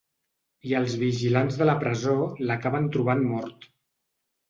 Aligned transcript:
I 0.69 0.73
els 0.79 0.95
vigilants 1.01 1.61
de 1.61 1.69
la 1.71 1.77
presó 1.85 2.17
l’acaben 2.51 2.91
trobant 2.97 3.25
mort. 3.33 3.73